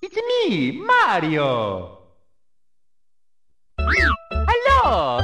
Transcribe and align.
It's 0.00 0.14
me, 0.14 0.70
Mario! 0.70 1.98
Hello! 3.78 5.17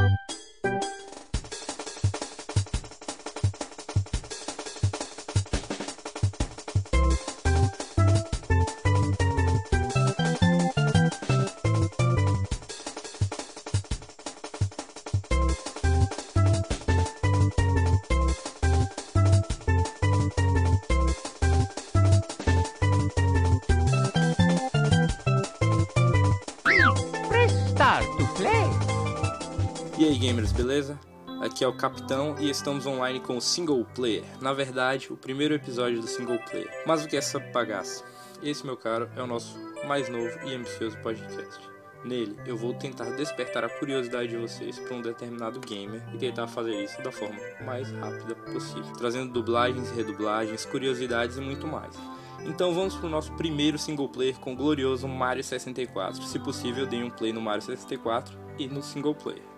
E 30.05 30.09
aí 30.09 30.19
gamers, 30.19 30.53
beleza? 30.53 31.01
Aqui 31.41 31.65
é 31.65 31.67
o 31.67 31.73
Capitão 31.73 32.37
e 32.39 32.51
estamos 32.51 32.85
online 32.85 33.21
com 33.21 33.39
o 33.39 33.41
Single 33.41 33.87
Player. 33.95 34.23
Na 34.39 34.53
verdade, 34.53 35.11
o 35.11 35.17
primeiro 35.17 35.55
episódio 35.55 35.99
do 35.99 36.07
Single 36.07 36.39
Player. 36.41 36.69
Mas 36.87 37.03
o 37.03 37.09
que 37.09 37.17
é 37.17 37.21
essa 37.21 37.39
bagaça? 37.39 38.05
Esse, 38.43 38.67
meu 38.67 38.77
caro, 38.77 39.09
é 39.17 39.23
o 39.23 39.27
nosso 39.27 39.59
mais 39.89 40.11
novo 40.11 40.29
e 40.47 40.55
ambicioso 40.55 40.99
podcast. 40.99 41.59
Nele, 42.05 42.37
eu 42.45 42.55
vou 42.55 42.75
tentar 42.75 43.17
despertar 43.17 43.65
a 43.65 43.69
curiosidade 43.71 44.29
de 44.29 44.37
vocês 44.37 44.79
para 44.79 44.95
um 44.95 45.01
determinado 45.01 45.59
gamer 45.61 46.03
e 46.13 46.19
tentar 46.19 46.49
fazer 46.49 46.85
isso 46.85 47.01
da 47.03 47.11
forma 47.11 47.41
mais 47.65 47.91
rápida 47.91 48.35
possível, 48.35 48.93
trazendo 48.99 49.33
dublagens 49.33 49.91
redublagens, 49.91 50.67
curiosidades 50.67 51.39
e 51.39 51.41
muito 51.41 51.67
mais. 51.67 51.97
Então 52.45 52.75
vamos 52.75 52.95
pro 52.95 53.09
nosso 53.09 53.33
primeiro 53.37 53.79
single 53.79 54.11
player 54.11 54.39
com 54.39 54.53
o 54.53 54.57
glorioso 54.57 55.09
Mario 55.09 55.43
64. 55.43 56.23
Se 56.25 56.39
possível, 56.39 56.85
deem 56.85 57.05
um 57.05 57.11
play 57.11 57.33
no 57.33 57.41
Mario 57.41 57.63
64 57.63 58.39
e 58.59 58.69
no 58.69 58.83
single 58.83 59.15
player. 59.15 59.54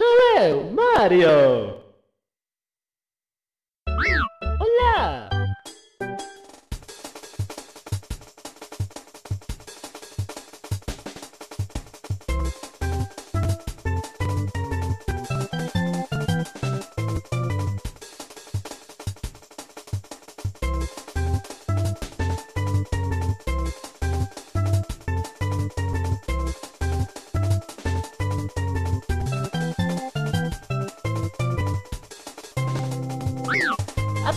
Sou 0.00 0.16
eu, 0.40 0.64
Mario! 0.72 1.28
Olá! 4.58 5.28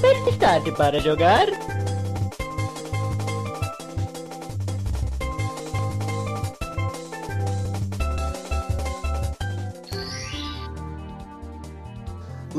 Aperte 0.03 0.33
Start 0.33 0.75
para 0.75 0.99
jogar. 0.99 1.47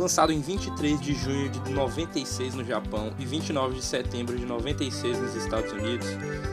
Lançado 0.05 0.34
em 0.34 0.41
23 0.42 1.00
de 1.00 1.14
junho 1.14 1.48
de 1.48 1.72
96 1.72 2.55
no 2.55 2.62
Japão 2.62 3.10
e 3.19 3.24
29 3.24 3.77
de 3.77 3.83
setembro 3.83 4.36
de 4.36 4.44
96 4.44 5.19
nos 5.19 5.34
Estados 5.34 5.72
Unidos, 5.72 6.06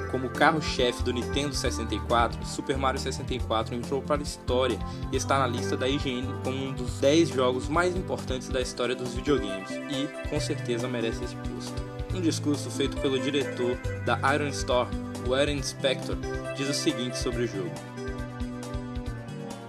como 0.09 0.30
carro-chefe 0.30 1.03
do 1.03 1.11
Nintendo 1.11 1.53
64, 1.53 2.45
Super 2.45 2.77
Mario 2.77 3.02
64 3.02 3.75
entrou 3.75 4.02
para 4.02 4.21
a 4.21 4.23
história 4.23 4.80
e 5.11 5.17
está 5.17 5.38
na 5.38 5.47
lista 5.47 5.75
da 5.75 5.85
IGN 5.85 6.33
como 6.45 6.66
um 6.66 6.71
dos 6.71 7.02
10 7.02 7.27
jogos 7.27 7.67
mais 7.67 7.93
importantes 7.93 8.48
da 8.48 8.61
história 8.61 8.95
dos 8.95 9.14
videogames 9.15 9.70
e, 9.70 10.30
com 10.30 10.39
certeza, 10.39 10.87
merece 10.87 11.21
esse 11.21 11.36
posto. 11.36 11.76
Um 12.15 12.21
discurso 12.21 12.71
feito 12.71 12.95
pelo 13.02 13.20
diretor 13.20 13.77
da 14.05 14.17
Iron 14.33 14.47
Store, 14.47 14.89
o 15.27 15.33
Aaron 15.33 15.61
Spector, 15.61 16.15
diz 16.55 16.70
o 16.70 16.73
seguinte 16.73 17.17
sobre 17.17 17.43
o 17.43 17.47
jogo. 17.47 18.01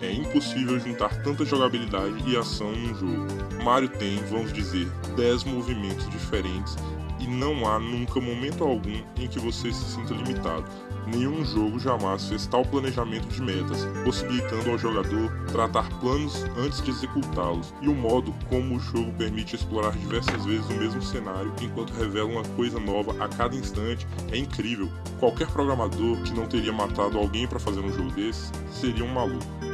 É 0.03 0.13
impossível 0.13 0.81
juntar 0.81 1.23
tanta 1.23 1.45
jogabilidade 1.45 2.29
e 2.29 2.37
ação 2.37 2.73
num 2.73 2.95
jogo. 2.95 3.63
Mario 3.63 3.89
tem, 3.89 4.17
vamos 4.25 4.53
dizer, 4.53 4.89
10 5.17 5.45
movimentos 5.45 6.11
diferentes 6.11 6.77
e 7.23 7.27
não 7.29 7.65
há 7.69 7.79
nunca 7.79 8.21
momento 8.21 8.65
algum 8.65 9.01
em 9.17 9.29
que 9.29 9.39
você 9.39 9.73
se 9.73 9.85
sinta 9.93 10.13
limitado. 10.13 10.65
Nenhum 11.07 11.45
jogo 11.45 11.79
jamais 11.79 12.29
fez 12.29 12.47
tal 12.47 12.65
planejamento 12.65 13.29
de 13.29 13.41
metas, 13.41 13.87
possibilitando 14.05 14.71
ao 14.71 14.79
jogador 14.79 15.31
tratar 15.53 15.89
planos 16.01 16.45
antes 16.57 16.83
de 16.83 16.91
executá-los, 16.91 17.73
e 17.81 17.89
o 17.89 17.95
modo 17.95 18.35
como 18.49 18.77
o 18.77 18.81
jogo 18.81 19.13
permite 19.13 19.55
explorar 19.55 19.93
diversas 19.93 20.45
vezes 20.45 20.69
o 20.69 20.75
mesmo 20.75 21.03
cenário 21.03 21.53
enquanto 21.61 21.93
revela 21.93 22.29
uma 22.29 22.45
coisa 22.57 22.79
nova 22.81 23.13
a 23.23 23.29
cada 23.29 23.55
instante 23.55 24.07
é 24.33 24.37
incrível. 24.37 24.89
Qualquer 25.21 25.49
programador 25.49 26.21
que 26.23 26.33
não 26.33 26.47
teria 26.47 26.73
matado 26.73 27.19
alguém 27.19 27.47
para 27.47 27.61
fazer 27.61 27.81
um 27.81 27.93
jogo 27.93 28.11
desse 28.11 28.51
seria 28.73 29.05
um 29.05 29.13
maluco. 29.13 29.72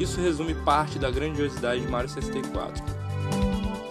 Isso 0.00 0.18
resume 0.18 0.54
parte 0.54 0.98
da 0.98 1.10
grandiosidade 1.10 1.82
de 1.82 1.86
Mario 1.86 2.08
64. 2.08 2.82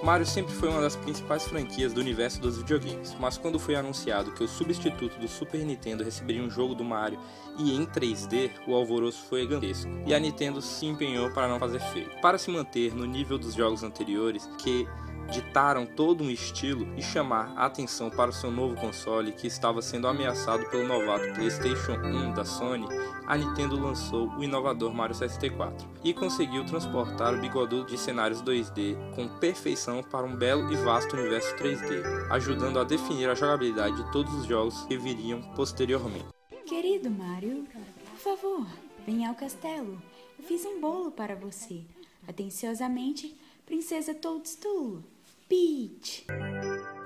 Mario 0.03 0.25
sempre 0.25 0.51
foi 0.55 0.67
uma 0.67 0.81
das 0.81 0.95
principais 0.95 1.43
franquias 1.43 1.93
do 1.93 2.01
universo 2.01 2.41
dos 2.41 2.57
videogames, 2.57 3.15
mas 3.19 3.37
quando 3.37 3.59
foi 3.59 3.75
anunciado 3.75 4.31
que 4.31 4.43
o 4.43 4.47
substituto 4.47 5.19
do 5.19 5.27
Super 5.27 5.63
Nintendo 5.63 6.03
receberia 6.03 6.41
um 6.41 6.49
jogo 6.49 6.73
do 6.73 6.83
Mario 6.83 7.19
e 7.59 7.75
em 7.75 7.85
3D, 7.85 8.49
o 8.65 8.73
alvoroço 8.73 9.23
foi 9.29 9.41
gigantesco, 9.41 9.91
e 10.07 10.11
a 10.11 10.19
Nintendo 10.19 10.63
se 10.63 10.87
empenhou 10.87 11.29
para 11.29 11.47
não 11.47 11.59
fazer 11.59 11.79
feio. 11.79 12.09
Para 12.23 12.39
se 12.39 12.49
manter 12.49 12.95
no 12.95 13.05
nível 13.05 13.37
dos 13.37 13.53
jogos 13.53 13.83
anteriores, 13.83 14.49
que 14.57 14.87
ditaram 15.31 15.85
todo 15.85 16.23
um 16.23 16.29
estilo 16.29 16.87
e 16.97 17.01
chamar 17.01 17.53
a 17.55 17.65
atenção 17.65 18.09
para 18.09 18.29
o 18.29 18.33
seu 18.33 18.51
novo 18.51 18.75
console 18.75 19.31
que 19.31 19.47
estava 19.47 19.81
sendo 19.81 20.07
ameaçado 20.07 20.65
pelo 20.69 20.87
novato 20.87 21.33
PlayStation 21.33 21.93
1 21.93 22.33
da 22.33 22.43
Sony, 22.43 22.87
a 23.27 23.37
Nintendo 23.37 23.79
lançou 23.79 24.27
o 24.29 24.43
inovador 24.43 24.93
Mario 24.93 25.15
64 25.15 25.87
e 26.03 26.13
conseguiu 26.13 26.65
transportar 26.65 27.33
o 27.33 27.39
bigodudo 27.39 27.85
de 27.85 27.97
cenários 27.97 28.41
2D 28.41 28.95
com 29.15 29.27
perfeição 29.39 30.01
para 30.01 30.25
um 30.25 30.35
belo 30.35 30.71
e 30.71 30.75
vasto 30.77 31.15
universo 31.15 31.55
3D, 31.55 32.31
ajudando 32.31 32.79
a 32.79 32.83
definir 32.83 33.29
a 33.29 33.35
jogabilidade 33.35 33.95
de 33.95 34.11
todos 34.11 34.33
os 34.33 34.45
jogos 34.45 34.81
que 34.83 34.97
viriam 34.97 35.41
posteriormente. 35.55 36.25
Querido 36.65 37.09
Mario, 37.09 37.65
por 38.09 38.19
favor, 38.19 38.67
venha 39.05 39.29
ao 39.29 39.35
castelo. 39.35 40.01
Eu 40.37 40.45
fiz 40.45 40.65
um 40.65 40.79
bolo 40.79 41.11
para 41.11 41.35
você. 41.35 41.83
Atenciosamente, 42.27 43.35
Princesa 43.65 44.15
Toadstool. 44.15 45.03
Peach. 45.49 46.27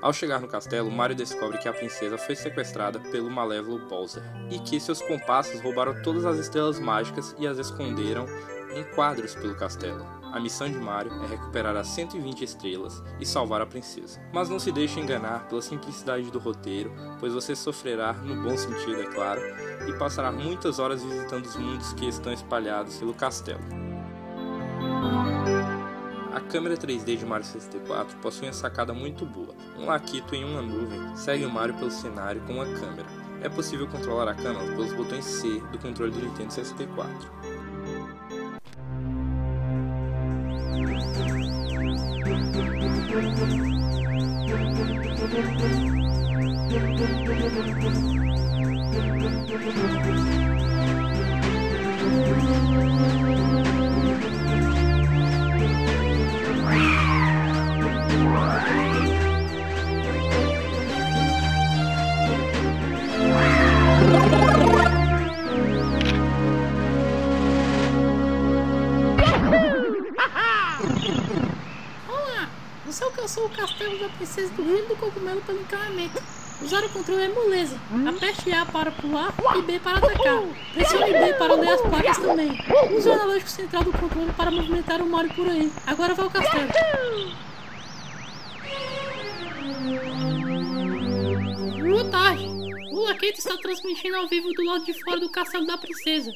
Ao 0.02 0.12
chegar 0.12 0.42
no 0.42 0.50
castelo, 0.50 0.92
Mario 0.92 1.16
descobre 1.16 1.58
que 1.60 1.70
a 1.70 1.74
princesa 1.74 2.18
foi 2.18 2.36
sequestrada 2.36 3.00
pelo 3.00 3.32
malévolo 3.32 3.88
Bowser 3.88 4.22
e 4.52 4.60
que 4.60 4.82
seus 4.82 5.02
compassos 5.02 5.62
roubaram 5.62 6.02
todas 6.02 6.26
as 6.26 6.38
estrelas 6.38 6.78
mágicas 6.78 7.34
e 7.40 7.48
as 7.48 7.58
esconderam 7.58 8.26
em 8.76 8.84
quadros 8.96 9.34
pelo 9.34 9.56
castelo. 9.56 10.06
A 10.34 10.42
missão 10.42 10.70
de 10.70 10.78
Mario 10.78 11.14
é 11.24 11.28
recuperar 11.28 11.78
as 11.78 11.88
120 11.88 12.44
estrelas 12.44 13.02
e 13.18 13.26
salvar 13.26 13.62
a 13.62 13.66
princesa. 13.66 14.20
Mas 14.34 14.50
não 14.50 14.60
se 14.60 14.74
deixe 14.74 15.00
enganar 15.00 15.48
pela 15.48 15.62
simplicidade 15.62 16.30
do 16.30 16.40
roteiro, 16.40 16.92
pois 17.20 17.34
você 17.34 17.56
sofrerá, 17.56 18.12
no 18.12 18.44
bom 18.44 18.58
sentido, 18.58 19.00
é 19.00 19.06
claro, 19.06 19.40
e 19.88 19.98
passará 19.98 20.34
muitas 20.34 20.80
horas 20.80 21.02
visitando 21.02 21.46
os 21.46 21.56
mundos 21.56 21.94
que 21.94 22.08
estão 22.08 22.34
espalhados 22.34 22.98
pelo 22.98 23.14
castelo. 23.14 23.83
A 26.44 26.52
câmera 26.54 26.76
3D 26.76 27.16
de 27.18 27.26
Mario 27.26 27.46
64 27.46 28.18
possui 28.18 28.48
uma 28.48 28.54
sacada 28.54 28.94
muito 28.94 29.26
boa. 29.26 29.56
Um 29.80 29.86
laquito 29.86 30.36
em 30.36 30.44
uma 30.44 30.62
nuvem 30.62 31.16
segue 31.16 31.46
o 31.46 31.50
Mario 31.50 31.74
pelo 31.76 31.90
cenário 31.90 32.42
com 32.42 32.54
uma 32.54 32.66
câmera. 32.66 33.08
É 33.42 33.50
possível 33.50 33.88
controlar 33.88 34.30
a 34.30 34.36
câmera 34.36 34.66
pelos 34.76 34.94
botões 34.94 35.26
C 35.26 35.48
do 35.72 35.80
controle 35.80 36.12
do 36.12 36.20
Nintendo 36.20 36.54
64. 36.54 37.32
Olá, 74.24 74.32
você 74.32 74.42
alcançou 74.42 74.56
o 74.56 74.56
castelo 74.56 74.56
da 74.56 74.64
princesa 74.64 74.88
do 74.88 74.96
cogumelo 74.96 75.42
pelo 75.42 75.60
encanamento. 75.60 76.24
Usar 76.62 76.86
o 76.86 76.90
controle 76.90 77.24
é 77.24 77.28
moleza. 77.28 77.78
Aperte 78.08 78.54
A 78.54 78.66
para 78.66 78.92
pular 78.92 79.34
e 79.58 79.62
B 79.64 79.80
para 79.80 79.98
atacar. 79.98 80.44
Pressione 80.74 81.12
B 81.12 81.34
para 81.34 81.54
ler 81.56 81.70
as 81.74 81.82
placas 81.82 82.18
também. 82.20 82.52
Use 82.96 83.10
o 83.10 83.14
analógico 83.14 83.50
central 83.50 83.84
do 83.84 83.92
controle 83.92 84.32
para 84.32 84.50
movimentar 84.50 85.02
o 85.02 85.06
Mario 85.10 85.34
por 85.34 85.50
aí. 85.50 85.70
Agora 85.86 86.14
vai 86.14 86.26
ao 86.26 86.32
castelo. 86.32 86.70
Boa 91.82 92.06
tarde. 92.10 92.48
O 92.94 93.04
Laquete 93.04 93.40
está 93.40 93.58
transmitindo 93.58 94.16
ao 94.16 94.28
vivo 94.30 94.54
do 94.54 94.64
lado 94.64 94.86
de 94.86 94.94
fora 95.04 95.20
do 95.20 95.30
castelo 95.30 95.66
da 95.66 95.78
princesa. 95.78 96.32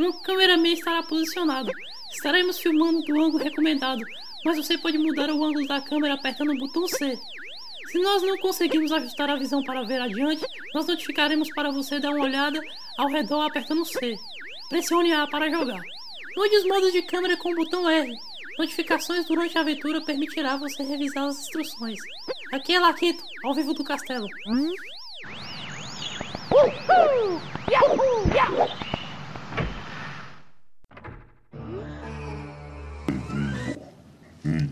Um 0.00 0.12
cameraman 0.22 0.72
estará 0.72 1.02
posicionado. 1.02 1.70
Estaremos 2.10 2.58
filmando 2.58 3.02
do 3.02 3.20
ângulo 3.20 3.44
recomendado, 3.44 4.02
mas 4.44 4.56
você 4.56 4.78
pode 4.78 4.98
mudar 4.98 5.30
o 5.30 5.44
ângulo 5.44 5.66
da 5.66 5.80
câmera 5.80 6.14
apertando 6.14 6.52
o 6.52 6.58
botão 6.58 6.86
C. 6.86 7.18
Se 7.90 7.98
nós 7.98 8.22
não 8.22 8.36
conseguirmos 8.38 8.92
ajustar 8.92 9.30
a 9.30 9.36
visão 9.36 9.62
para 9.62 9.82
ver 9.82 10.00
adiante, 10.00 10.44
nós 10.74 10.86
notificaremos 10.86 11.50
para 11.52 11.70
você 11.70 11.98
dar 11.98 12.10
uma 12.10 12.24
olhada 12.24 12.60
ao 12.98 13.08
redor 13.08 13.42
apertando 13.42 13.84
C. 13.84 14.16
Pressione 14.68 15.12
A 15.12 15.26
para 15.26 15.50
jogar. 15.50 15.80
Mude 16.36 16.56
os 16.56 16.66
modos 16.66 16.92
de 16.92 17.02
câmera 17.02 17.36
com 17.36 17.50
o 17.50 17.54
botão 17.54 17.88
R. 17.88 18.12
Notificações 18.58 19.24
durante 19.24 19.56
a 19.56 19.62
aventura 19.62 20.00
permitirá 20.00 20.56
você 20.56 20.82
revisar 20.82 21.24
as 21.24 21.38
instruções. 21.38 21.98
Aqui 22.52 22.74
é 22.74 22.80
Laquito, 22.80 23.22
ao 23.44 23.54
vivo 23.54 23.72
do 23.72 23.84
castelo. 23.84 24.26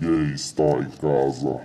Ninguém 0.00 0.34
está 0.34 0.62
em 0.62 0.90
casa. 0.90 1.60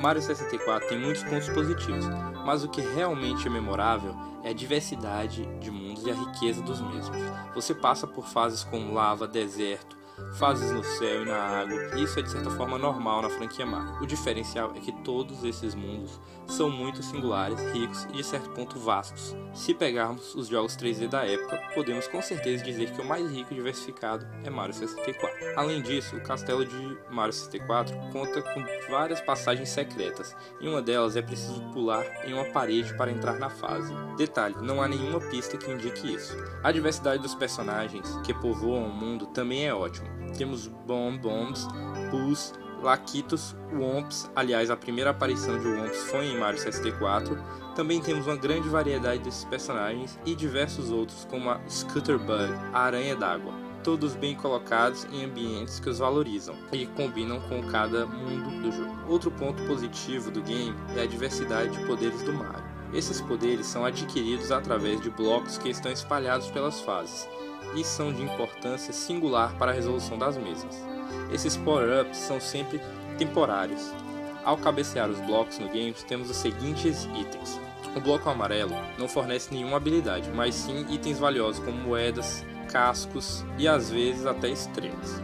Mario 0.00 0.22
64 0.22 0.88
tem 0.88 0.98
muitos 0.98 1.22
pontos 1.24 1.48
positivos, 1.50 2.06
mas 2.46 2.64
o 2.64 2.68
que 2.70 2.80
realmente 2.80 3.46
é 3.46 3.50
memorável 3.50 4.16
é 4.42 4.50
a 4.50 4.54
diversidade 4.54 5.44
de 5.58 5.70
mundos 5.70 6.06
e 6.06 6.10
a 6.10 6.14
riqueza 6.14 6.62
dos 6.62 6.80
mesmos. 6.80 7.18
Você 7.54 7.74
passa 7.74 8.06
por 8.06 8.26
fases 8.26 8.64
como 8.64 8.94
lava, 8.94 9.28
deserto, 9.28 9.97
fases 10.34 10.70
no 10.70 10.84
céu 10.84 11.22
e 11.22 11.24
na 11.24 11.36
água, 11.36 11.98
isso 11.98 12.18
é 12.18 12.22
de 12.22 12.30
certa 12.30 12.50
forma 12.50 12.78
normal 12.78 13.22
na 13.22 13.30
franquia 13.30 13.66
Mario. 13.66 14.02
O 14.02 14.06
diferencial 14.06 14.72
é 14.76 14.80
que 14.80 14.92
todos 15.02 15.44
esses 15.44 15.74
mundos 15.74 16.20
são 16.46 16.70
muito 16.70 17.02
singulares, 17.02 17.60
ricos 17.72 18.04
e 18.04 18.12
de 18.12 18.24
certo 18.24 18.50
ponto 18.50 18.78
vastos. 18.78 19.36
Se 19.52 19.74
pegarmos 19.74 20.34
os 20.34 20.48
jogos 20.48 20.76
3D 20.76 21.08
da 21.08 21.24
época, 21.24 21.60
podemos 21.74 22.06
com 22.08 22.22
certeza 22.22 22.64
dizer 22.64 22.92
que 22.92 23.00
o 23.00 23.04
mais 23.04 23.30
rico 23.30 23.52
e 23.52 23.56
diversificado 23.56 24.26
é 24.44 24.50
Mario 24.50 24.74
64. 24.74 25.36
Além 25.56 25.82
disso, 25.82 26.16
o 26.16 26.22
castelo 26.22 26.64
de 26.64 26.98
Mario 27.10 27.32
64 27.32 27.94
conta 28.12 28.42
com 28.42 28.64
várias 28.90 29.20
passagens 29.20 29.68
secretas, 29.68 30.34
e 30.60 30.68
uma 30.68 30.80
delas 30.80 31.16
é 31.16 31.22
preciso 31.22 31.60
pular 31.72 32.04
em 32.26 32.32
uma 32.32 32.46
parede 32.46 32.96
para 32.96 33.10
entrar 33.10 33.38
na 33.38 33.50
fase. 33.50 33.92
Detalhe, 34.16 34.56
não 34.62 34.82
há 34.82 34.88
nenhuma 34.88 35.20
pista 35.20 35.56
que 35.56 35.70
indique 35.70 36.14
isso. 36.14 36.36
A 36.62 36.72
diversidade 36.72 37.22
dos 37.22 37.34
personagens 37.34 38.16
que 38.24 38.32
povoam 38.34 38.86
o 38.86 38.92
mundo 38.92 39.26
também 39.26 39.66
é 39.66 39.74
ótima. 39.74 40.07
Temos 40.36 40.66
Bomb 40.66 41.18
Bombs, 41.18 41.66
Pus, 42.10 42.52
Lakitos, 42.82 43.56
Womps, 43.72 44.30
aliás 44.36 44.70
a 44.70 44.76
primeira 44.76 45.10
aparição 45.10 45.58
de 45.58 45.66
Womps 45.66 46.04
foi 46.10 46.26
em 46.26 46.38
Mario 46.38 46.60
64. 46.60 47.36
Também 47.74 48.00
temos 48.00 48.26
uma 48.26 48.36
grande 48.36 48.68
variedade 48.68 49.22
desses 49.22 49.44
personagens 49.44 50.18
e 50.24 50.34
diversos 50.34 50.90
outros 50.90 51.24
como 51.24 51.50
a 51.50 51.60
Scooterbug, 51.68 52.52
a 52.72 52.80
Aranha 52.80 53.16
d'Água. 53.16 53.52
Todos 53.82 54.14
bem 54.14 54.34
colocados 54.34 55.06
em 55.12 55.24
ambientes 55.24 55.80
que 55.80 55.88
os 55.88 55.98
valorizam 55.98 56.54
e 56.72 56.86
combinam 56.86 57.40
com 57.42 57.62
cada 57.64 58.06
mundo 58.06 58.62
do 58.62 58.72
jogo. 58.72 58.98
Outro 59.08 59.30
ponto 59.30 59.62
positivo 59.64 60.30
do 60.30 60.42
game 60.42 60.74
é 60.96 61.02
a 61.02 61.06
diversidade 61.06 61.76
de 61.76 61.84
poderes 61.86 62.22
do 62.22 62.32
Mario. 62.32 62.64
Esses 62.92 63.20
poderes 63.20 63.66
são 63.66 63.84
adquiridos 63.84 64.50
através 64.50 65.00
de 65.00 65.10
blocos 65.10 65.58
que 65.58 65.68
estão 65.68 65.92
espalhados 65.92 66.50
pelas 66.50 66.80
fases 66.80 67.28
e 67.74 67.84
são 67.84 68.12
de 68.12 68.22
importância 68.22 68.92
singular 68.92 69.54
para 69.58 69.70
a 69.70 69.74
resolução 69.74 70.18
das 70.18 70.36
mesmas. 70.36 70.76
Esses 71.32 71.56
power-ups 71.56 72.16
são 72.16 72.40
sempre 72.40 72.80
temporários. 73.16 73.92
Ao 74.44 74.56
cabecear 74.56 75.10
os 75.10 75.20
blocos 75.20 75.58
no 75.58 75.68
game, 75.68 75.92
temos 76.06 76.30
os 76.30 76.36
seguintes 76.36 77.04
itens. 77.04 77.60
O 77.94 78.00
bloco 78.00 78.28
amarelo 78.30 78.74
não 78.98 79.08
fornece 79.08 79.52
nenhuma 79.52 79.76
habilidade, 79.76 80.30
mas 80.34 80.54
sim 80.54 80.86
itens 80.88 81.18
valiosos 81.18 81.64
como 81.64 81.76
moedas, 81.76 82.44
cascos 82.70 83.44
e 83.58 83.66
às 83.66 83.90
vezes 83.90 84.24
até 84.26 84.48
estrelas. 84.48 85.20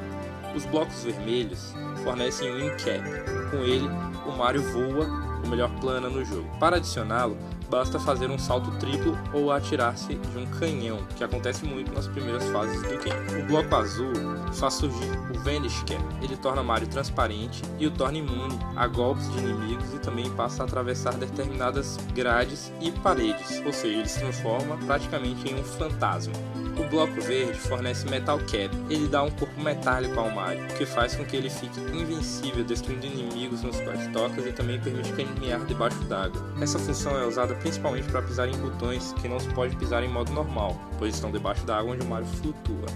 Os 0.54 0.64
blocos 0.66 1.02
vermelhos 1.04 1.74
fornecem 2.02 2.50
um 2.50 2.66
Incap. 2.66 3.02
Com 3.50 3.58
ele, 3.58 3.88
o 4.26 4.32
Mario 4.32 4.62
voa 4.62 5.06
o 5.44 5.48
melhor 5.48 5.70
plana 5.80 6.08
no 6.08 6.24
jogo. 6.24 6.48
Para 6.58 6.76
adicioná-lo, 6.76 7.36
basta 7.74 7.98
fazer 7.98 8.30
um 8.30 8.38
salto 8.38 8.70
triplo 8.78 9.18
ou 9.32 9.50
atirar-se 9.50 10.14
de 10.14 10.38
um 10.38 10.46
canhão, 10.46 11.04
que 11.16 11.24
acontece 11.24 11.64
muito 11.64 11.92
nas 11.92 12.06
primeiras 12.06 12.44
fases 12.50 12.80
do 12.82 12.98
game. 13.02 13.42
O 13.42 13.46
bloco 13.48 13.74
azul 13.74 14.12
faz 14.52 14.74
surgir 14.74 15.10
o 15.34 15.40
Vanish 15.40 15.82
Cap. 15.82 16.00
Ele 16.22 16.36
torna 16.36 16.62
Mario 16.62 16.86
transparente 16.86 17.62
e 17.76 17.88
o 17.88 17.90
torna 17.90 18.18
imune 18.18 18.56
a 18.76 18.86
golpes 18.86 19.28
de 19.32 19.38
inimigos 19.40 19.92
e 19.92 19.98
também 19.98 20.30
passa 20.30 20.62
a 20.62 20.66
atravessar 20.66 21.14
determinadas 21.14 21.96
grades 22.14 22.72
e 22.80 22.92
paredes, 22.92 23.60
ou 23.66 23.72
seja, 23.72 23.98
ele 23.98 24.08
se 24.08 24.20
transforma 24.20 24.76
praticamente 24.86 25.50
em 25.50 25.58
um 25.58 25.64
fantasma. 25.64 26.32
O 26.76 26.82
bloco 26.88 27.20
verde 27.20 27.58
fornece 27.58 28.08
Metal 28.08 28.38
Cap. 28.38 28.70
Ele 28.90 29.06
dá 29.06 29.22
um 29.22 29.30
corpo 29.30 29.60
metálico 29.60 30.18
ao 30.18 30.30
Mario, 30.30 30.64
o 30.64 30.74
que 30.74 30.84
faz 30.84 31.14
com 31.14 31.24
que 31.24 31.36
ele 31.36 31.48
fique 31.48 31.80
invencível, 31.80 32.64
destruindo 32.64 33.06
inimigos 33.06 33.62
nos 33.62 33.80
quais 33.80 34.06
tocas 34.12 34.44
e 34.44 34.52
também 34.52 34.80
permite 34.80 35.12
caminhar 35.12 35.64
debaixo 35.66 36.02
d'água. 36.04 36.42
Essa 36.60 36.78
função 36.78 37.16
é 37.16 37.26
usada 37.26 37.54
principalmente 37.54 38.08
para 38.08 38.22
pisar 38.22 38.48
em 38.48 38.56
botões 38.56 39.12
que 39.20 39.28
não 39.28 39.38
se 39.38 39.48
pode 39.50 39.76
pisar 39.76 40.02
em 40.02 40.08
modo 40.08 40.32
normal, 40.32 40.76
pois 40.98 41.14
estão 41.14 41.30
debaixo 41.30 41.64
da 41.64 41.78
água 41.78 41.94
onde 41.94 42.04
o 42.04 42.08
Mario 42.08 42.26
flutua. 42.26 42.86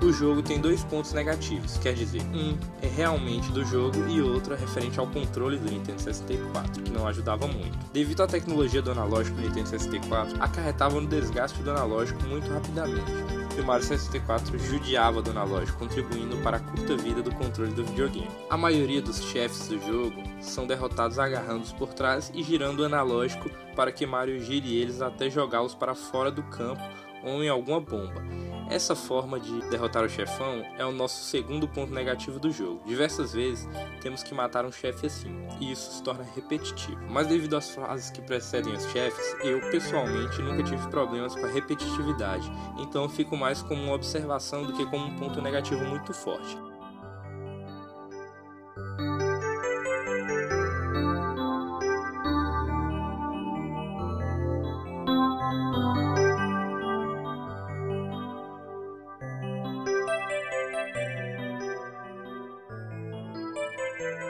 O 0.00 0.12
jogo 0.12 0.42
tem 0.42 0.58
dois 0.58 0.82
pontos 0.84 1.12
negativos, 1.12 1.76
quer 1.76 1.92
dizer, 1.92 2.22
um 2.22 2.56
realmente 2.98 3.52
do 3.52 3.64
jogo 3.64 4.08
e 4.08 4.20
outro 4.20 4.54
é 4.54 4.56
referente 4.56 4.98
ao 4.98 5.06
controle 5.06 5.56
do 5.56 5.70
Nintendo 5.70 6.02
64, 6.02 6.82
que 6.82 6.90
não 6.90 7.06
ajudava 7.06 7.46
muito. 7.46 7.78
Devido 7.92 8.24
à 8.24 8.26
tecnologia 8.26 8.82
do 8.82 8.90
analógico 8.90 9.36
do 9.36 9.42
Nintendo 9.42 9.68
64, 9.68 10.42
acarretava 10.42 11.00
no 11.00 11.06
desgaste 11.06 11.62
do 11.62 11.70
analógico 11.70 12.20
muito 12.24 12.50
rapidamente 12.50 13.38
e 13.56 13.60
o 13.60 13.64
Mario 13.64 13.86
64 13.86 14.58
judiava 14.58 15.22
do 15.22 15.30
analógico, 15.30 15.78
contribuindo 15.78 16.36
para 16.38 16.56
a 16.56 16.60
curta 16.60 16.96
vida 16.96 17.22
do 17.22 17.32
controle 17.36 17.72
do 17.72 17.84
videogame. 17.84 18.28
A 18.50 18.56
maioria 18.56 19.00
dos 19.00 19.22
chefes 19.22 19.68
do 19.68 19.78
jogo 19.80 20.20
são 20.40 20.66
derrotados 20.66 21.20
agarrando-os 21.20 21.72
por 21.72 21.94
trás 21.94 22.32
e 22.34 22.42
girando 22.42 22.80
o 22.80 22.84
analógico 22.84 23.48
para 23.76 23.92
que 23.92 24.06
Mario 24.06 24.40
gire 24.40 24.76
eles 24.76 25.00
até 25.00 25.30
jogá-los 25.30 25.72
para 25.72 25.94
fora 25.94 26.32
do 26.32 26.42
campo 26.42 26.82
ou 27.22 27.42
em 27.42 27.48
alguma 27.48 27.80
bomba. 27.80 28.22
Essa 28.70 28.94
forma 28.94 29.40
de 29.40 29.60
derrotar 29.70 30.04
o 30.04 30.08
chefão 30.10 30.62
é 30.76 30.84
o 30.84 30.92
nosso 30.92 31.24
segundo 31.24 31.66
ponto 31.66 31.92
negativo 31.92 32.38
do 32.38 32.50
jogo. 32.52 32.82
Diversas 32.86 33.32
vezes 33.32 33.66
temos 34.02 34.22
que 34.22 34.34
matar 34.34 34.66
um 34.66 34.72
chefe 34.72 35.06
assim, 35.06 35.46
e 35.58 35.72
isso 35.72 35.90
se 35.90 36.02
torna 36.02 36.22
repetitivo. 36.34 37.00
Mas 37.08 37.26
devido 37.26 37.56
às 37.56 37.70
fases 37.70 38.10
que 38.10 38.20
precedem 38.20 38.74
os 38.74 38.84
chefes, 38.90 39.36
eu 39.42 39.58
pessoalmente 39.70 40.42
nunca 40.42 40.62
tive 40.62 40.86
problemas 40.88 41.34
com 41.34 41.46
a 41.46 41.50
repetitividade, 41.50 42.50
então 42.78 43.08
fico 43.08 43.38
mais 43.38 43.62
como 43.62 43.82
uma 43.82 43.94
observação 43.94 44.64
do 44.64 44.74
que 44.74 44.84
como 44.84 45.06
um 45.06 45.16
ponto 45.16 45.40
negativo 45.40 45.82
muito 45.86 46.12
forte. 46.12 46.67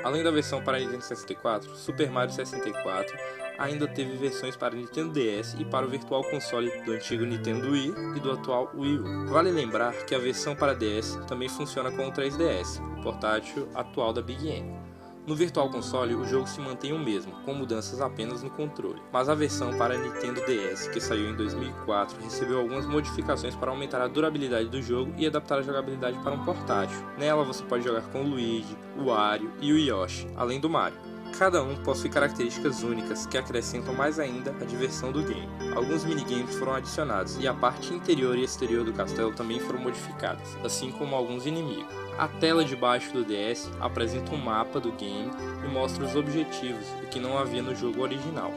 Além 0.08 0.22
da 0.22 0.30
versão 0.30 0.62
para 0.62 0.78
Nintendo 0.78 1.02
64, 1.02 1.76
Super 1.76 2.10
Mario 2.10 2.32
64 2.32 3.14
ainda 3.58 3.86
teve 3.86 4.16
versões 4.16 4.56
para 4.56 4.74
Nintendo 4.74 5.12
DS 5.12 5.54
e 5.58 5.66
para 5.66 5.84
o 5.84 5.90
Virtual 5.90 6.24
Console 6.30 6.70
do 6.86 6.92
antigo 6.92 7.26
Nintendo 7.26 7.70
Wii 7.70 7.92
e 8.16 8.20
do 8.20 8.32
atual 8.32 8.70
Wii 8.74 9.00
U. 9.00 9.26
Vale 9.26 9.50
lembrar 9.50 9.92
que 10.06 10.14
a 10.14 10.18
versão 10.18 10.56
para 10.56 10.74
DS 10.74 11.16
também 11.28 11.50
funciona 11.50 11.90
com 11.92 12.08
o 12.08 12.10
3DS, 12.10 12.80
o 12.98 13.02
portátil 13.02 13.68
atual 13.74 14.14
da 14.14 14.22
Big 14.22 14.48
N. 14.48 14.88
No 15.28 15.37
Virtual 15.37 15.68
Console, 15.68 16.14
o 16.14 16.25
jogo 16.25 16.47
se 16.47 16.58
mantém 16.58 16.90
o 16.94 16.99
mesmo, 16.99 17.32
com 17.44 17.52
mudanças 17.52 18.00
apenas 18.00 18.42
no 18.42 18.49
controle, 18.49 19.02
mas 19.12 19.28
a 19.28 19.35
versão 19.35 19.76
para 19.76 19.99
Nintendo 19.99 20.40
DS, 20.47 20.88
que 20.88 21.02
saiu 21.02 21.28
em 21.28 21.37
2004, 21.37 22.18
recebeu 22.25 22.58
algumas 22.58 22.87
modificações 22.87 23.54
para 23.54 23.70
aumentar 23.70 24.00
a 24.00 24.08
durabilidade 24.08 24.70
do 24.70 24.80
jogo 24.80 25.12
e 25.18 25.26
adaptar 25.26 25.58
a 25.58 25.62
jogabilidade 25.62 26.18
para 26.20 26.32
um 26.32 26.42
portátil. 26.47 26.97
Nela 27.18 27.44
você 27.44 27.62
pode 27.62 27.85
jogar 27.85 28.00
com 28.11 28.23
o 28.23 28.26
Luigi, 28.26 28.75
o 28.97 29.11
Wario 29.11 29.52
e 29.61 29.70
o 29.70 29.76
Yoshi, 29.76 30.26
além 30.35 30.58
do 30.58 30.70
Mario. 30.70 30.97
Cada 31.38 31.62
um 31.62 31.76
possui 31.82 32.08
características 32.08 32.82
únicas 32.82 33.26
que 33.26 33.37
acrescentam 33.37 33.92
mais 33.92 34.18
ainda 34.18 34.56
a 34.58 34.64
diversão 34.64 35.12
do 35.12 35.23
game. 35.23 35.47
Alguns 35.76 36.06
minigames 36.06 36.56
foram 36.56 36.73
adicionados 36.73 37.37
e 37.38 37.47
a 37.47 37.52
parte 37.52 37.92
interior 37.92 38.35
e 38.35 38.44
exterior 38.44 38.82
do 38.82 38.94
castelo 38.94 39.35
também 39.35 39.61
foram 39.61 39.78
modificadas, 39.78 40.56
assim 40.64 40.90
como 40.90 41.14
alguns 41.14 41.44
inimigos. 41.44 42.07
A 42.18 42.26
tela 42.26 42.64
de 42.64 42.75
baixo 42.75 43.12
do 43.12 43.25
DS 43.25 43.70
apresenta 43.78 44.34
um 44.34 44.38
mapa 44.38 44.80
do 44.80 44.90
game 44.90 45.30
e 45.64 45.68
mostra 45.68 46.04
os 46.04 46.16
objetivos, 46.16 46.84
o 47.00 47.06
que 47.06 47.20
não 47.20 47.38
havia 47.38 47.62
no 47.62 47.76
jogo 47.76 48.02
original. 48.02 48.52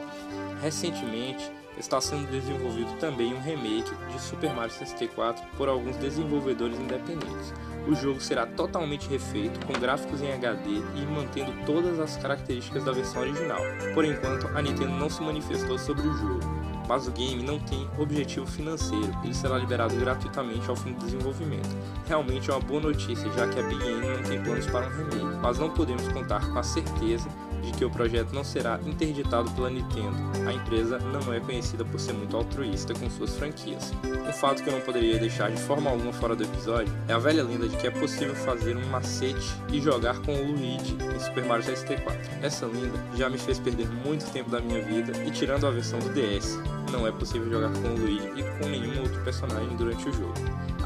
Recentemente, 0.60 1.48
está 1.78 2.00
sendo 2.00 2.28
desenvolvido 2.28 2.92
também 2.98 3.32
um 3.32 3.40
remake 3.40 3.94
de 4.10 4.20
Super 4.20 4.52
Mario 4.52 4.72
64 4.72 5.46
por 5.56 5.68
alguns 5.68 5.96
desenvolvedores 5.96 6.76
independentes. 6.76 7.54
O 7.86 7.94
jogo 7.94 8.20
será 8.20 8.46
totalmente 8.46 9.08
refeito, 9.08 9.64
com 9.64 9.74
gráficos 9.74 10.20
em 10.20 10.32
HD 10.32 10.68
e 10.96 11.06
mantendo 11.06 11.52
todas 11.64 12.00
as 12.00 12.16
características 12.16 12.82
da 12.84 12.90
versão 12.90 13.22
original. 13.22 13.60
Por 13.94 14.04
enquanto, 14.04 14.48
a 14.48 14.60
Nintendo 14.60 14.90
não 14.90 15.08
se 15.08 15.22
manifestou 15.22 15.78
sobre 15.78 16.08
o 16.08 16.12
jogo, 16.14 16.61
mas 16.88 17.06
o 17.06 17.10
game 17.12 17.42
não 17.42 17.58
tem 17.60 17.88
objetivo 17.98 18.46
financeiro, 18.46 19.12
ele 19.22 19.34
será 19.34 19.58
liberado 19.58 19.94
gratuitamente 19.96 20.68
ao 20.68 20.76
fim 20.76 20.92
do 20.92 21.04
desenvolvimento. 21.04 21.68
Realmente 22.06 22.50
é 22.50 22.54
uma 22.54 22.60
boa 22.60 22.80
notícia, 22.80 23.30
já 23.32 23.48
que 23.48 23.58
a 23.58 23.62
Big 23.62 23.84
N 23.84 24.16
não 24.16 24.22
tem 24.22 24.42
planos 24.42 24.66
para 24.66 24.86
um 24.86 24.90
remake, 24.90 25.38
mas 25.42 25.58
não 25.58 25.70
podemos 25.70 26.06
contar 26.08 26.46
com 26.50 26.58
a 26.58 26.62
certeza 26.62 27.28
de 27.62 27.72
que 27.72 27.84
o 27.84 27.90
projeto 27.90 28.32
não 28.32 28.44
será 28.44 28.78
interditado 28.84 29.50
pela 29.52 29.70
Nintendo. 29.70 30.16
A 30.46 30.52
empresa 30.52 30.98
não 30.98 31.32
é 31.32 31.40
conhecida 31.40 31.84
por 31.84 31.98
ser 31.98 32.12
muito 32.12 32.36
altruísta 32.36 32.92
com 32.94 33.08
suas 33.08 33.36
franquias. 33.36 33.92
Um 34.04 34.32
fato 34.32 34.62
que 34.62 34.68
eu 34.68 34.74
não 34.74 34.80
poderia 34.80 35.18
deixar 35.18 35.50
de 35.50 35.60
forma 35.60 35.90
alguma 35.90 36.12
fora 36.12 36.34
do 36.34 36.42
episódio 36.42 36.92
é 37.08 37.12
a 37.12 37.18
velha 37.18 37.42
lenda 37.42 37.68
de 37.68 37.76
que 37.76 37.86
é 37.86 37.90
possível 37.90 38.34
fazer 38.34 38.76
um 38.76 38.86
macete 38.88 39.54
e 39.72 39.80
jogar 39.80 40.18
com 40.20 40.34
o 40.34 40.52
Luigi 40.52 40.96
em 41.14 41.18
Super 41.18 41.44
Mario 41.44 41.64
64. 41.64 42.18
Essa 42.42 42.66
lenda 42.66 42.98
já 43.14 43.30
me 43.30 43.38
fez 43.38 43.58
perder 43.58 43.88
muito 43.88 44.30
tempo 44.32 44.50
da 44.50 44.60
minha 44.60 44.82
vida 44.82 45.12
e 45.24 45.30
tirando 45.30 45.66
a 45.66 45.70
versão 45.70 45.98
do 45.98 46.10
DS, 46.10 46.58
não 46.90 47.06
é 47.06 47.12
possível 47.12 47.50
jogar 47.50 47.72
com 47.72 47.88
o 47.88 47.96
Luigi 47.96 48.32
e 48.36 48.42
com 48.58 48.68
nenhum 48.68 49.00
outro 49.00 49.22
personagem 49.22 49.76
durante 49.76 50.08
o 50.08 50.12
jogo. 50.12 50.34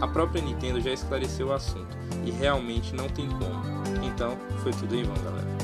A 0.01 0.07
própria 0.07 0.43
Nintendo 0.43 0.81
já 0.81 0.93
esclareceu 0.93 1.49
o 1.49 1.53
assunto 1.53 1.97
e 2.25 2.31
realmente 2.31 2.95
não 2.95 3.09
tem 3.09 3.29
como. 3.29 3.63
Então, 4.05 4.37
foi 4.63 4.73
tudo 4.73 4.95
em 4.95 5.05
vão, 5.05 5.17
galera. 5.25 5.56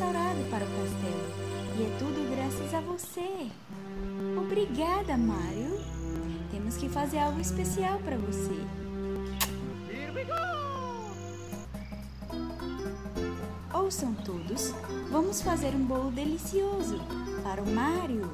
restaurado 0.03 0.43
para 0.49 0.65
o 0.65 0.67
castelo. 0.67 1.23
E 1.77 1.83
é 1.83 1.97
tudo 1.97 2.29
graças 2.35 2.73
a 2.73 2.81
você. 2.81 3.47
Obrigada, 4.37 5.17
Mario. 5.17 5.79
Temos 6.51 6.75
que 6.75 6.89
fazer 6.89 7.19
algo 7.19 7.39
especial 7.39 7.99
para 7.99 8.17
você. 8.17 8.59
Here 9.89 10.11
we 10.13 10.25
go! 10.25 10.33
Ouçam 13.73 14.13
todos, 14.13 14.73
vamos 15.09 15.41
fazer 15.41 15.69
um 15.69 15.85
bolo 15.85 16.11
delicioso 16.11 16.99
para 17.43 17.61
o 17.61 17.65
Mario. 17.65 18.29